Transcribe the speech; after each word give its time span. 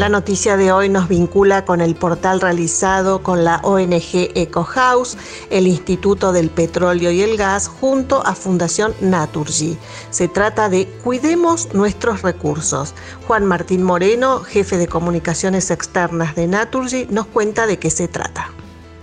La 0.00 0.08
noticia 0.08 0.56
de 0.56 0.72
hoy 0.72 0.88
nos 0.88 1.10
vincula 1.10 1.66
con 1.66 1.82
el 1.82 1.94
portal 1.94 2.40
realizado 2.40 3.22
con 3.22 3.44
la 3.44 3.60
ONG 3.62 4.30
EcoHouse, 4.34 5.18
el 5.50 5.66
Instituto 5.66 6.32
del 6.32 6.48
Petróleo 6.48 7.10
y 7.10 7.20
el 7.20 7.36
Gas, 7.36 7.68
junto 7.68 8.26
a 8.26 8.34
Fundación 8.34 8.94
Naturgy. 9.02 9.76
Se 10.08 10.26
trata 10.26 10.70
de 10.70 10.86
Cuidemos 11.04 11.74
nuestros 11.74 12.22
recursos. 12.22 12.94
Juan 13.26 13.44
Martín 13.44 13.82
Moreno, 13.82 14.38
jefe 14.38 14.78
de 14.78 14.86
comunicaciones 14.88 15.70
externas 15.70 16.34
de 16.34 16.46
Naturgy, 16.46 17.06
nos 17.10 17.26
cuenta 17.26 17.66
de 17.66 17.78
qué 17.78 17.90
se 17.90 18.08
trata. 18.08 18.50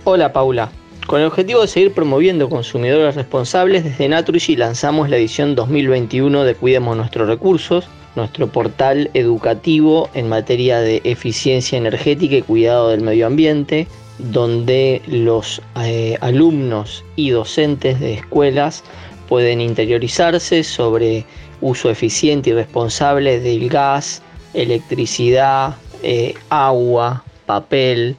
Hola 0.02 0.32
Paula. 0.32 0.72
Con 1.06 1.20
el 1.20 1.28
objetivo 1.28 1.60
de 1.60 1.68
seguir 1.68 1.94
promoviendo 1.94 2.50
consumidores 2.50 3.14
responsables, 3.14 3.84
desde 3.84 4.08
Naturgy 4.08 4.56
lanzamos 4.56 5.08
la 5.08 5.16
edición 5.16 5.54
2021 5.54 6.42
de 6.42 6.56
Cuidemos 6.56 6.96
nuestros 6.96 7.28
recursos, 7.28 7.88
nuestro 8.18 8.48
portal 8.48 9.10
educativo 9.14 10.10
en 10.12 10.28
materia 10.28 10.80
de 10.80 11.00
eficiencia 11.04 11.78
energética 11.78 12.36
y 12.36 12.42
cuidado 12.42 12.90
del 12.90 13.00
medio 13.00 13.28
ambiente, 13.28 13.86
donde 14.18 15.00
los 15.06 15.62
eh, 15.80 16.18
alumnos 16.20 17.04
y 17.14 17.30
docentes 17.30 18.00
de 18.00 18.14
escuelas 18.14 18.82
pueden 19.28 19.60
interiorizarse 19.60 20.64
sobre 20.64 21.24
uso 21.60 21.90
eficiente 21.90 22.50
y 22.50 22.54
responsable 22.54 23.38
del 23.38 23.68
gas, 23.68 24.20
electricidad, 24.52 25.76
eh, 26.02 26.34
agua, 26.50 27.24
papel. 27.46 28.16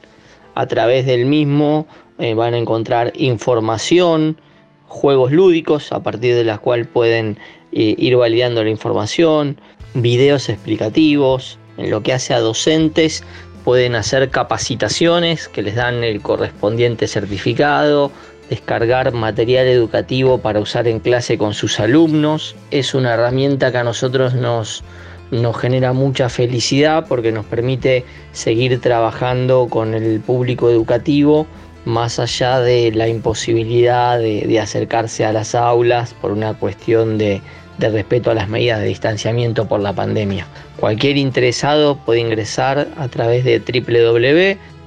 A 0.54 0.66
través 0.66 1.04
del 1.04 1.26
mismo 1.26 1.86
eh, 2.18 2.34
van 2.34 2.54
a 2.54 2.58
encontrar 2.58 3.12
información, 3.16 4.40
juegos 4.88 5.30
lúdicos 5.30 5.92
a 5.92 6.02
partir 6.02 6.34
de 6.34 6.44
las 6.44 6.58
cuales 6.58 6.86
pueden 6.86 7.38
ir 7.72 8.16
validando 8.16 8.64
la 8.64 8.70
información, 8.70 9.56
videos 9.94 10.48
explicativos, 10.48 11.58
en 11.76 11.90
lo 11.90 12.02
que 12.02 12.12
hace 12.12 12.34
a 12.34 12.40
docentes 12.40 13.22
pueden 13.64 13.94
hacer 13.94 14.30
capacitaciones 14.30 15.48
que 15.48 15.62
les 15.62 15.74
dan 15.74 16.02
el 16.02 16.20
correspondiente 16.20 17.06
certificado, 17.06 18.10
descargar 18.48 19.12
material 19.12 19.66
educativo 19.66 20.38
para 20.38 20.60
usar 20.60 20.88
en 20.88 20.98
clase 20.98 21.38
con 21.38 21.54
sus 21.54 21.78
alumnos. 21.78 22.56
Es 22.70 22.94
una 22.94 23.14
herramienta 23.14 23.70
que 23.70 23.78
a 23.78 23.84
nosotros 23.84 24.34
nos, 24.34 24.82
nos 25.30 25.56
genera 25.56 25.92
mucha 25.92 26.28
felicidad 26.28 27.06
porque 27.08 27.32
nos 27.32 27.46
permite 27.46 28.04
seguir 28.32 28.80
trabajando 28.80 29.68
con 29.70 29.94
el 29.94 30.20
público 30.20 30.70
educativo 30.70 31.46
más 31.84 32.18
allá 32.18 32.60
de 32.60 32.92
la 32.92 33.08
imposibilidad 33.08 34.18
de, 34.18 34.42
de 34.42 34.60
acercarse 34.60 35.24
a 35.24 35.32
las 35.32 35.54
aulas 35.54 36.12
por 36.14 36.30
una 36.30 36.52
cuestión 36.54 37.16
de, 37.16 37.40
de 37.80 37.88
respeto 37.88 38.30
a 38.30 38.34
las 38.34 38.48
medidas 38.48 38.80
de 38.80 38.86
distanciamiento 38.86 39.66
por 39.66 39.80
la 39.80 39.92
pandemia. 39.92 40.46
Cualquier 40.78 41.16
interesado 41.16 41.96
puede 41.96 42.20
ingresar 42.20 42.86
a 42.96 43.08
través 43.08 43.44
de 43.44 43.58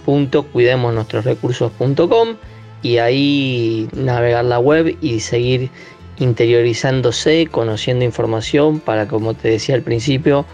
www.cuidemosnuestrosrecursos.com 0.05 2.30
y 2.81 2.97
ahí 2.97 3.89
navegar 3.94 4.45
la 4.45 4.59
web 4.59 4.97
y 5.02 5.19
seguir 5.19 5.69
interiorizándose, 6.19 7.47
conociendo 7.47 8.05
información 8.05 8.80
para, 8.80 9.07
como 9.07 9.33
te 9.33 9.50
decía 9.50 9.75
al 9.75 9.81
principio, 9.81 10.45